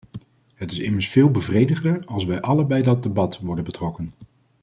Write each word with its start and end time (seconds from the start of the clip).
Het 0.55 0.71
is 0.71 0.79
immers 0.79 1.09
veel 1.09 1.31
bevredigender 1.31 2.05
als 2.05 2.25
wij 2.25 2.41
allen 2.41 2.67
bij 2.67 2.81
dat 2.81 3.03
debat 3.03 3.39
worden 3.39 3.63
betrokken. 3.63 4.13